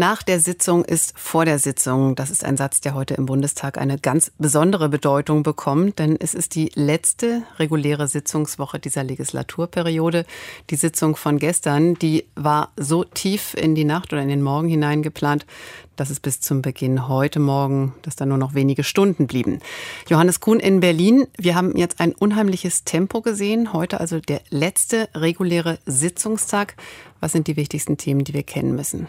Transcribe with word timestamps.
Nach 0.00 0.22
der 0.22 0.38
Sitzung 0.38 0.84
ist 0.84 1.18
vor 1.18 1.44
der 1.44 1.58
Sitzung. 1.58 2.14
Das 2.14 2.30
ist 2.30 2.44
ein 2.44 2.56
Satz, 2.56 2.80
der 2.80 2.94
heute 2.94 3.14
im 3.14 3.26
Bundestag 3.26 3.78
eine 3.78 3.98
ganz 3.98 4.30
besondere 4.38 4.88
Bedeutung 4.88 5.42
bekommt, 5.42 5.98
denn 5.98 6.16
es 6.20 6.34
ist 6.34 6.54
die 6.54 6.70
letzte 6.76 7.42
reguläre 7.58 8.06
Sitzungswoche 8.06 8.78
dieser 8.78 9.02
Legislaturperiode. 9.02 10.24
Die 10.70 10.76
Sitzung 10.76 11.16
von 11.16 11.40
gestern, 11.40 11.94
die 11.94 12.26
war 12.36 12.70
so 12.76 13.02
tief 13.02 13.54
in 13.54 13.74
die 13.74 13.82
Nacht 13.82 14.12
oder 14.12 14.22
in 14.22 14.28
den 14.28 14.40
Morgen 14.40 14.68
hinein 14.68 15.02
geplant, 15.02 15.46
dass 15.96 16.10
es 16.10 16.20
bis 16.20 16.40
zum 16.40 16.62
Beginn 16.62 17.08
heute 17.08 17.40
Morgen, 17.40 17.92
dass 18.02 18.14
da 18.14 18.24
nur 18.24 18.38
noch 18.38 18.54
wenige 18.54 18.84
Stunden 18.84 19.26
blieben. 19.26 19.58
Johannes 20.08 20.38
Kuhn 20.38 20.60
in 20.60 20.78
Berlin. 20.78 21.26
Wir 21.36 21.56
haben 21.56 21.76
jetzt 21.76 21.98
ein 21.98 22.12
unheimliches 22.12 22.84
Tempo 22.84 23.20
gesehen. 23.20 23.72
Heute 23.72 23.98
also 23.98 24.20
der 24.20 24.42
letzte 24.50 25.08
reguläre 25.16 25.80
Sitzungstag. 25.86 26.76
Was 27.18 27.32
sind 27.32 27.48
die 27.48 27.56
wichtigsten 27.56 27.96
Themen, 27.96 28.22
die 28.22 28.34
wir 28.34 28.44
kennen 28.44 28.76
müssen? 28.76 29.08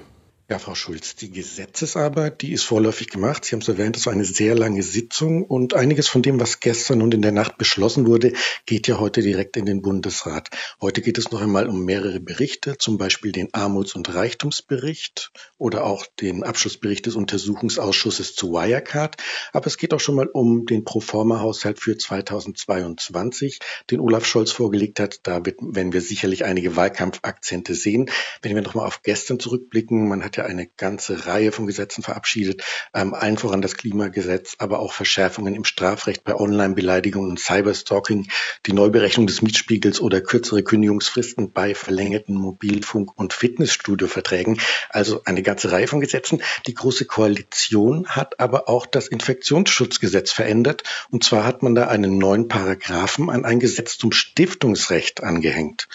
Ja, 0.52 0.58
Frau 0.58 0.74
Schulz, 0.74 1.16
die 1.16 1.30
Gesetzesarbeit, 1.30 2.42
die 2.42 2.54
ist 2.54 2.64
vorläufig 2.64 3.10
gemacht. 3.10 3.46
Sie 3.46 3.52
haben 3.52 3.62
es 3.62 3.68
erwähnt, 3.68 3.96
es 3.96 4.08
war 4.08 4.14
eine 4.14 4.26
sehr 4.26 4.56
lange 4.56 4.82
Sitzung 4.82 5.44
und 5.44 5.76
einiges 5.76 6.08
von 6.08 6.24
dem, 6.24 6.40
was 6.40 6.60
gestern 6.60 7.04
und 7.04 7.14
in 7.14 7.22
der 7.22 7.32
Nacht 7.32 7.60
beschlossen 7.60 8.08
wurde, 8.08 8.34
geht 8.66 8.88
ja 8.88 9.00
heute 9.00 9.22
direkt 9.22 9.58
in 9.58 9.68
den 9.68 9.84
Bundesrat. 9.84 10.50
Heute 10.82 11.04
geht 11.04 11.20
es 11.20 11.30
noch 11.30 11.40
einmal 11.40 11.70
um 11.70 11.86
mehrere 11.86 12.20
Berichte, 12.20 12.80
zum 12.80 12.98
Beispiel 12.98 13.32
den 13.32 13.54
Armuts- 13.54 13.94
und 13.94 14.12
Reichtumsbericht 14.12 15.32
oder 15.60 15.84
auch 15.84 16.08
den 16.20 16.44
Abschlussbericht 16.44 17.06
des 17.06 17.14
Untersuchungsausschusses 17.14 18.34
zu 18.34 18.52
Wirecard. 18.52 19.18
Aber 19.54 19.68
es 19.68 19.78
geht 19.78 19.94
auch 19.94 20.00
schon 20.00 20.16
mal 20.16 20.30
um 20.34 20.66
den 20.66 20.84
Proforma-Haushalt 20.84 21.78
für 21.78 21.96
2022, 21.96 23.60
den 23.92 24.00
Olaf 24.00 24.26
Scholz 24.26 24.52
vorgelegt 24.52 25.00
hat. 25.00 25.20
Da 25.28 25.44
werden 25.46 25.94
wir 25.94 26.02
sicherlich 26.02 26.44
einige 26.44 26.76
Wahlkampfakzente 26.76 27.76
sehen. 27.76 28.10
Wenn 28.42 28.56
wir 28.56 28.64
nochmal 28.64 28.88
auf 28.88 29.04
gestern 29.04 29.40
zurückblicken, 29.40 30.10
man 30.10 30.24
hat 30.24 30.38
ja 30.38 30.39
eine 30.46 30.68
ganze 30.68 31.26
Reihe 31.26 31.52
von 31.52 31.68
Gesetzen 31.68 32.04
verabschiedet, 32.04 32.64
ähm, 32.94 33.14
allen 33.14 33.38
voran 33.38 33.62
das 33.62 33.76
Klimagesetz, 33.76 34.56
aber 34.60 34.80
auch 34.80 34.94
Verschärfungen 34.94 35.56
im 35.56 35.66
Strafrecht 35.66 36.24
bei 36.24 36.36
Online-Beleidigungen 36.36 37.30
und 37.30 37.40
Cyberstalking, 37.40 38.28
die 38.66 38.74
Neuberechnung 38.74 39.28
des 39.28 39.42
Mietspiegels 39.42 40.02
oder 40.02 40.22
kürzere 40.22 40.64
Kündigungsfristen 40.64 41.52
bei 41.52 41.76
verlängerten 41.76 42.36
Mobilfunk- 42.36 43.18
und 43.18 43.34
Fitnessstudioverträgen. 43.34 44.60
Also 44.90 45.22
eine 45.26 45.44
ganze 45.44 45.72
Reihe 45.72 45.88
von 45.88 46.00
Gesetzen. 46.00 46.42
Die 46.68 46.74
Große 46.74 47.06
Koalition 47.06 48.08
hat 48.08 48.40
aber 48.40 48.70
auch 48.70 48.86
das 48.86 49.08
Infektionsschutzgesetz 49.08 50.32
verändert. 50.32 50.84
Und 51.12 51.24
zwar 51.24 51.46
hat 51.46 51.64
man 51.64 51.76
da 51.76 51.88
einen 51.88 52.18
neuen 52.18 52.48
Paragraphen 52.48 53.30
an 53.30 53.46
ein 53.46 53.60
Gesetz 53.60 53.98
zum 53.98 54.12
Stiftungsrecht 54.12 55.24
angehängt. 55.24 55.88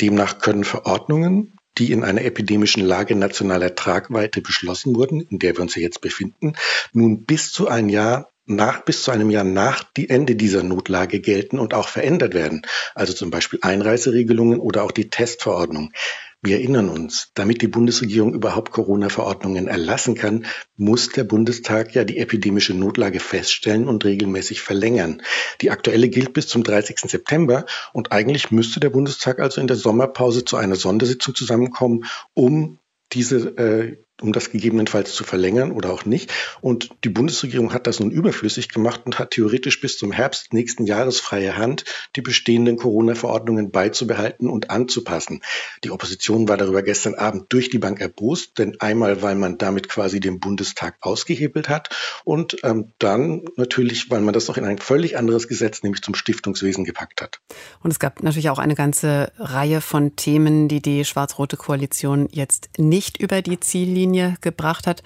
Demnach 0.00 0.38
können 0.38 0.64
Verordnungen 0.64 1.57
die 1.78 1.92
in 1.92 2.04
einer 2.04 2.24
epidemischen 2.24 2.84
Lage 2.84 3.14
nationaler 3.14 3.74
Tragweite 3.74 4.40
beschlossen 4.40 4.96
wurden, 4.96 5.20
in 5.20 5.38
der 5.38 5.56
wir 5.56 5.62
uns 5.62 5.74
ja 5.74 5.82
jetzt 5.82 6.00
befinden, 6.00 6.54
nun 6.92 7.24
bis 7.24 7.52
zu 7.52 7.68
ein 7.68 7.88
Jahr 7.88 8.30
nach, 8.48 8.80
bis 8.80 9.02
zu 9.02 9.10
einem 9.10 9.30
Jahr 9.30 9.44
nach 9.44 9.84
die 9.84 10.08
Ende 10.08 10.34
dieser 10.34 10.62
Notlage 10.62 11.20
gelten 11.20 11.58
und 11.58 11.74
auch 11.74 11.88
verändert 11.88 12.34
werden. 12.34 12.62
Also 12.94 13.12
zum 13.12 13.30
Beispiel 13.30 13.58
Einreiseregelungen 13.62 14.58
oder 14.58 14.84
auch 14.84 14.92
die 14.92 15.10
Testverordnung. 15.10 15.92
Wir 16.40 16.58
erinnern 16.58 16.88
uns, 16.88 17.32
damit 17.34 17.62
die 17.62 17.66
Bundesregierung 17.68 18.32
überhaupt 18.32 18.70
Corona-Verordnungen 18.70 19.66
erlassen 19.66 20.14
kann, 20.14 20.46
muss 20.76 21.08
der 21.08 21.24
Bundestag 21.24 21.96
ja 21.96 22.04
die 22.04 22.18
epidemische 22.18 22.74
Notlage 22.74 23.18
feststellen 23.18 23.88
und 23.88 24.04
regelmäßig 24.04 24.60
verlängern. 24.60 25.20
Die 25.60 25.72
aktuelle 25.72 26.08
gilt 26.08 26.34
bis 26.34 26.46
zum 26.46 26.62
30. 26.62 27.00
September 27.10 27.66
und 27.92 28.12
eigentlich 28.12 28.52
müsste 28.52 28.78
der 28.78 28.90
Bundestag 28.90 29.40
also 29.40 29.60
in 29.60 29.66
der 29.66 29.76
Sommerpause 29.76 30.44
zu 30.44 30.56
einer 30.56 30.76
Sondersitzung 30.76 31.34
zusammenkommen, 31.34 32.04
um 32.34 32.78
diese 33.12 33.38
äh, 33.56 33.96
um 34.20 34.32
das 34.32 34.50
gegebenenfalls 34.50 35.14
zu 35.14 35.24
verlängern 35.24 35.70
oder 35.72 35.92
auch 35.92 36.04
nicht. 36.04 36.32
Und 36.60 36.90
die 37.04 37.08
Bundesregierung 37.08 37.72
hat 37.72 37.86
das 37.86 38.00
nun 38.00 38.10
überflüssig 38.10 38.68
gemacht 38.68 39.02
und 39.04 39.18
hat 39.18 39.30
theoretisch 39.30 39.80
bis 39.80 39.96
zum 39.96 40.10
Herbst 40.10 40.52
nächsten 40.52 40.86
Jahres 40.86 41.20
freie 41.20 41.56
Hand, 41.56 41.84
die 42.16 42.20
bestehenden 42.20 42.76
Corona-Verordnungen 42.76 43.70
beizubehalten 43.70 44.48
und 44.48 44.70
anzupassen. 44.70 45.42
Die 45.84 45.90
Opposition 45.90 46.48
war 46.48 46.56
darüber 46.56 46.82
gestern 46.82 47.14
Abend 47.14 47.52
durch 47.52 47.70
die 47.70 47.78
Bank 47.78 48.00
erbost, 48.00 48.58
denn 48.58 48.80
einmal, 48.80 49.22
weil 49.22 49.36
man 49.36 49.58
damit 49.58 49.88
quasi 49.88 50.18
den 50.18 50.40
Bundestag 50.40 50.96
ausgehebelt 51.00 51.68
hat 51.68 51.90
und 52.24 52.56
ähm, 52.64 52.92
dann 52.98 53.44
natürlich, 53.56 54.10
weil 54.10 54.20
man 54.20 54.34
das 54.34 54.48
noch 54.48 54.56
in 54.56 54.64
ein 54.64 54.78
völlig 54.78 55.16
anderes 55.16 55.46
Gesetz, 55.46 55.82
nämlich 55.82 56.02
zum 56.02 56.14
Stiftungswesen 56.14 56.84
gepackt 56.84 57.22
hat. 57.22 57.40
Und 57.82 57.92
es 57.92 57.98
gab 57.98 58.22
natürlich 58.22 58.50
auch 58.50 58.58
eine 58.58 58.74
ganze 58.74 59.30
Reihe 59.38 59.80
von 59.80 60.16
Themen, 60.16 60.68
die 60.68 60.80
die 60.80 61.04
schwarz-rote 61.04 61.56
Koalition 61.56 62.28
jetzt 62.32 62.70
nicht 62.78 63.18
über 63.18 63.42
die 63.42 63.60
Ziellinie 63.60 64.07
Linie 64.08 64.34
gebracht 64.40 64.86
hat. 64.86 65.02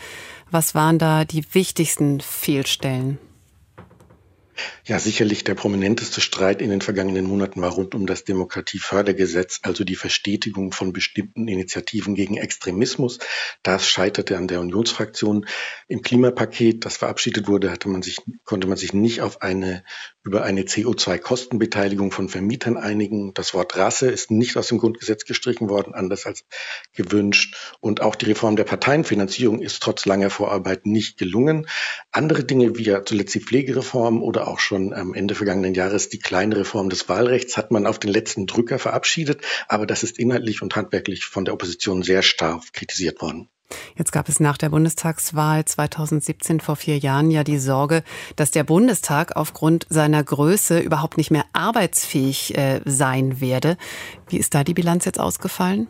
Was 0.51 0.75
waren 0.75 0.99
da 0.99 1.25
die 1.25 1.45
wichtigsten 1.53 2.21
Fehlstellen? 2.21 3.19
Ja, 4.85 4.99
sicherlich 4.99 5.45
der 5.45 5.55
prominenteste 5.55 6.21
Streit 6.21 6.61
in 6.61 6.71
den 6.71 6.83
vergangenen 6.83 7.25
Monaten 7.25 7.63
war 7.63 7.73
rund 7.73 7.95
um 7.95 8.07
das 8.07 8.25
Demokratiefördergesetz, 8.25 9.61
also 9.63 9.83
die 9.83 9.97
Verstetigung 9.97 10.73
von 10.73 10.93
bestimmten 10.93 11.49
Initiativen 11.49 12.15
gegen 12.15 12.37
Extremismus. 12.37 13.19
Das 13.63 13.89
scheiterte 13.89 14.37
an 14.37 14.49
der 14.49 14.61
Unionsfraktion. 14.61 15.47
Im 15.89 16.03
Klimapaket, 16.03 16.85
das 16.85 16.99
verabschiedet 16.99 17.49
wurde, 17.49 17.71
hatte 17.71 17.89
man 17.89 18.03
sich, 18.03 18.19
konnte 18.45 18.67
man 18.67 18.77
sich 18.77 18.93
nicht 18.93 19.23
auf 19.23 19.41
eine, 19.41 19.85
über 20.25 20.45
eine 20.45 20.63
CO2-Kostenbeteiligung 20.63 22.13
von 22.13 22.29
Vermietern 22.29 22.77
einigen. 22.77 23.35
Das 23.35 23.55
Wort 23.55 23.77
Rasse 23.77 24.09
ist 24.09 24.31
nicht 24.31 24.57
aus 24.57 24.69
dem 24.69 24.79
Grundgesetz 24.79 25.25
gestrichen 25.25 25.69
worden, 25.69 25.95
anders 25.95 26.27
als 26.27 26.45
gewünscht. 26.93 27.57
Und 27.81 28.01
auch 28.01 28.15
die 28.15 28.27
Reform 28.27 28.55
der 28.55 28.65
Parteienfinanzierung 28.65 29.61
ist 29.61 29.83
trotz 29.83 30.07
langer 30.07 30.31
Vorarbeit 30.31 30.87
nicht 30.87 31.19
gelungen. 31.19 31.67
Andere 32.13 32.45
Dinge 32.45 32.77
wie 32.77 32.85
ja 32.85 33.05
zuletzt 33.05 33.35
die 33.35 33.41
Pflegereform 33.41 34.23
oder 34.23 34.47
auch 34.47 34.61
schon 34.61 34.93
am 34.93 35.15
Ende 35.15 35.35
vergangenen 35.35 35.75
Jahres 35.75 36.09
die 36.09 36.21
kleine 36.21 36.57
Reform 36.57 36.89
des 36.89 37.09
Wahlrechts 37.09 37.57
hat 37.57 37.73
man 37.73 37.87
auf 37.87 37.99
den 37.99 38.13
letzten 38.13 38.47
Drücker 38.47 38.79
verabschiedet, 38.79 39.43
aber 39.69 39.87
das 39.87 40.03
ist 40.03 40.19
inhaltlich 40.19 40.63
und 40.63 40.77
handwerklich 40.77 41.25
von 41.25 41.45
der 41.45 41.55
Opposition 41.55 42.03
sehr 42.03 42.23
stark 42.23 42.73
kritisiert 42.73 43.21
worden. 43.21 43.49
Jetzt 43.97 44.13
gab 44.13 44.29
es 44.29 44.41
nach 44.41 44.59
der 44.59 44.71
Bundestagswahl 44.71 45.65
2017 45.65 46.61
vor 46.61 46.77
vier 46.77 46.99
Jahren 46.99 47.31
ja 47.31 47.45
die 47.45 47.59
Sorge, 47.59 48.03
dass 48.37 48.51
der 48.51 48.65
Bundestag 48.65 49.37
aufgrund 49.37 49.87
seiner 49.89 50.23
Größe 50.23 50.81
überhaupt 50.81 51.17
nicht 51.17 51.31
mehr 51.31 51.45
arbeitsfähig 51.53 52.57
äh, 52.57 52.81
sein 52.85 53.41
werde. 53.41 53.77
Wie 54.29 54.39
ist 54.39 54.55
da 54.55 54.65
die 54.65 54.75
Bilanz 54.75 55.05
jetzt 55.05 55.21
ausgefallen? 55.21 55.89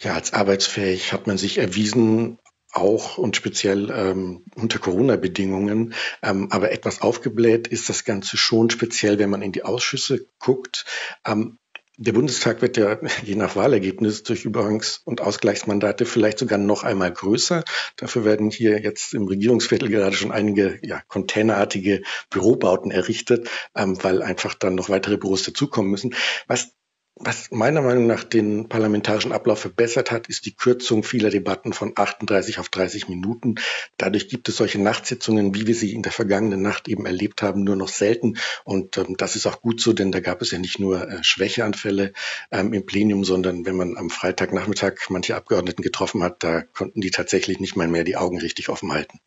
Ja, 0.00 0.14
als 0.14 0.32
arbeitsfähig 0.32 1.12
hat 1.12 1.26
man 1.26 1.36
sich 1.36 1.58
erwiesen, 1.58 2.38
auch 2.72 3.18
und 3.18 3.36
speziell 3.36 3.90
ähm, 3.90 4.44
unter 4.54 4.78
Corona-Bedingungen. 4.78 5.94
Ähm, 6.22 6.48
aber 6.50 6.70
etwas 6.70 7.00
aufgebläht 7.00 7.66
ist 7.66 7.88
das 7.88 8.04
Ganze 8.04 8.36
schon, 8.36 8.70
speziell 8.70 9.18
wenn 9.18 9.30
man 9.30 9.42
in 9.42 9.52
die 9.52 9.62
Ausschüsse 9.62 10.26
guckt. 10.38 10.84
Ähm, 11.26 11.58
der 12.00 12.12
Bundestag 12.12 12.62
wird 12.62 12.76
ja 12.76 12.96
je 13.24 13.34
nach 13.34 13.56
Wahlergebnis 13.56 14.22
durch 14.22 14.44
Überhangs- 14.44 15.00
und 15.04 15.20
Ausgleichsmandate 15.20 16.06
vielleicht 16.06 16.38
sogar 16.38 16.56
noch 16.56 16.84
einmal 16.84 17.12
größer. 17.12 17.64
Dafür 17.96 18.24
werden 18.24 18.50
hier 18.50 18.80
jetzt 18.80 19.14
im 19.14 19.26
Regierungsviertel 19.26 19.88
gerade 19.88 20.14
schon 20.14 20.30
einige 20.30 20.78
ja, 20.82 21.02
containerartige 21.08 22.02
Bürobauten 22.30 22.92
errichtet, 22.92 23.50
ähm, 23.74 23.98
weil 24.02 24.22
einfach 24.22 24.54
dann 24.54 24.76
noch 24.76 24.88
weitere 24.88 25.16
Büros 25.16 25.42
dazukommen 25.42 25.90
müssen. 25.90 26.14
Was 26.46 26.72
was 27.20 27.50
meiner 27.50 27.82
Meinung 27.82 28.06
nach 28.06 28.24
den 28.24 28.68
parlamentarischen 28.68 29.32
Ablauf 29.32 29.60
verbessert 29.60 30.10
hat, 30.10 30.28
ist 30.28 30.46
die 30.46 30.54
Kürzung 30.54 31.02
vieler 31.02 31.30
Debatten 31.30 31.72
von 31.72 31.92
38 31.94 32.58
auf 32.58 32.68
30 32.68 33.08
Minuten. 33.08 33.56
Dadurch 33.96 34.28
gibt 34.28 34.48
es 34.48 34.56
solche 34.56 34.80
Nachtsitzungen, 34.80 35.54
wie 35.54 35.66
wir 35.66 35.74
sie 35.74 35.92
in 35.92 36.02
der 36.02 36.12
vergangenen 36.12 36.62
Nacht 36.62 36.88
eben 36.88 37.06
erlebt 37.06 37.42
haben, 37.42 37.64
nur 37.64 37.76
noch 37.76 37.88
selten. 37.88 38.36
Und 38.64 38.98
ähm, 38.98 39.16
das 39.16 39.36
ist 39.36 39.46
auch 39.46 39.60
gut 39.60 39.80
so, 39.80 39.92
denn 39.92 40.12
da 40.12 40.20
gab 40.20 40.42
es 40.42 40.50
ja 40.50 40.58
nicht 40.58 40.78
nur 40.78 41.08
äh, 41.08 41.22
Schwächeanfälle 41.22 42.12
ähm, 42.50 42.72
im 42.72 42.86
Plenum, 42.86 43.24
sondern 43.24 43.66
wenn 43.66 43.76
man 43.76 43.96
am 43.96 44.10
Freitagnachmittag 44.10 44.94
manche 45.08 45.36
Abgeordneten 45.36 45.82
getroffen 45.82 46.22
hat, 46.22 46.42
da 46.42 46.62
konnten 46.62 47.00
die 47.00 47.10
tatsächlich 47.10 47.58
nicht 47.60 47.76
mal 47.76 47.88
mehr 47.88 48.04
die 48.04 48.16
Augen 48.16 48.38
richtig 48.38 48.68
offen 48.68 48.92
halten. 48.92 49.20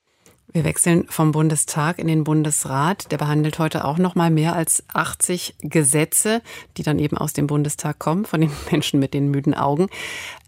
Wir 0.54 0.66
wechseln 0.66 1.06
vom 1.08 1.32
Bundestag 1.32 1.98
in 1.98 2.08
den 2.08 2.26
Bundesrat. 2.26 3.10
Der 3.10 3.18
behandelt 3.18 3.58
heute 3.58 3.86
auch 3.86 3.98
noch 3.98 4.16
mal 4.16 4.30
mehr 4.30 4.54
als 4.54 4.84
80 4.94 5.56
Gesetze, 5.62 6.42
die 6.76 6.84
dann 6.84 7.00
eben 7.00 7.18
aus 7.18 7.32
dem 7.32 7.48
Bundestag 7.48 8.00
kommen, 8.00 8.26
von 8.26 8.42
den 8.42 8.52
Menschen 8.72 9.00
mit 9.00 9.14
den 9.14 9.32
müden 9.32 9.54
Augen. 9.54 9.88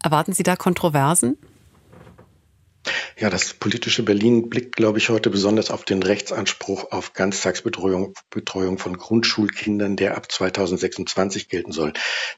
Erwarten 0.03 0.33
Sie 0.33 0.43
da 0.43 0.57
Kontroversen? 0.57 1.37
Ja, 3.17 3.29
das 3.29 3.53
politische 3.53 4.03
Berlin 4.03 4.49
blickt, 4.49 4.75
glaube 4.75 4.97
ich, 4.97 5.07
heute 5.07 5.29
besonders 5.29 5.71
auf 5.71 5.85
den 5.85 6.03
Rechtsanspruch 6.03 6.91
auf 6.91 7.13
Ganztagsbetreuung 7.13 8.13
Betreuung 8.29 8.77
von 8.77 8.97
Grundschulkindern, 8.97 9.95
der 9.95 10.17
ab 10.17 10.29
2026 10.29 11.47
gelten 11.47 11.71
soll. 11.71 11.93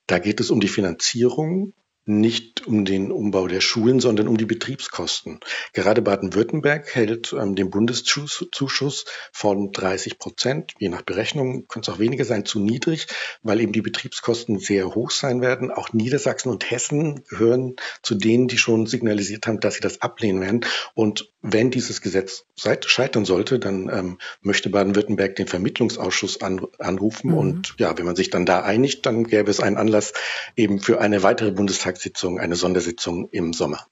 Da 0.05 0.19
geht 0.19 0.39
es 0.39 0.51
um 0.51 0.59
die 0.59 0.67
Finanzierung 0.67 1.73
nicht 2.05 2.67
um 2.67 2.85
den 2.85 3.11
Umbau 3.11 3.47
der 3.47 3.61
Schulen, 3.61 3.99
sondern 3.99 4.27
um 4.27 4.37
die 4.37 4.45
Betriebskosten. 4.45 5.39
Gerade 5.73 6.01
Baden-Württemberg 6.01 6.93
hält 6.93 7.33
ähm, 7.33 7.55
den 7.55 7.71
Bundeszuschuss 7.71 9.05
von 9.31 9.71
30 9.71 10.19
Prozent, 10.19 10.73
je 10.77 10.89
nach 10.89 11.01
Berechnung 11.01 11.67
könnte 11.67 11.89
es 11.89 11.95
auch 11.95 11.99
weniger 11.99 12.25
sein, 12.25 12.45
zu 12.45 12.59
niedrig, 12.59 13.07
weil 13.41 13.59
eben 13.59 13.71
die 13.71 13.81
Betriebskosten 13.81 14.59
sehr 14.59 14.93
hoch 14.93 15.09
sein 15.11 15.41
werden. 15.41 15.71
Auch 15.71 15.93
Niedersachsen 15.93 16.49
und 16.49 16.69
Hessen 16.69 17.23
gehören 17.27 17.75
zu 18.03 18.15
denen, 18.15 18.47
die 18.47 18.57
schon 18.57 18.85
signalisiert 18.85 19.47
haben, 19.47 19.59
dass 19.59 19.75
sie 19.75 19.81
das 19.81 20.01
ablehnen 20.01 20.41
werden. 20.41 20.65
Und 20.93 21.31
wenn 21.41 21.71
dieses 21.71 22.01
Gesetz 22.01 22.45
scheitern 22.55 23.25
sollte, 23.25 23.59
dann 23.59 23.89
ähm, 23.89 24.17
möchte 24.41 24.69
Baden-Württemberg 24.69 25.35
den 25.35 25.47
Vermittlungsausschuss 25.47 26.41
an, 26.41 26.61
anrufen. 26.79 27.31
Mhm. 27.31 27.37
Und 27.37 27.75
ja, 27.77 27.97
wenn 27.97 28.05
man 28.05 28.15
sich 28.15 28.29
dann 28.29 28.45
da 28.45 28.61
einigt, 28.61 29.05
dann 29.05 29.23
gäbe 29.25 29.49
es 29.49 29.59
einen 29.59 29.77
Anlass 29.77 30.13
eben 30.55 30.79
für 30.79 30.99
eine 31.01 31.23
weitere 31.23 31.51
Bundestagssitzung, 31.95 32.39
eine 32.39 32.55
Sondersitzung 32.55 33.29
im 33.29 33.53
Sommer. 33.53 33.87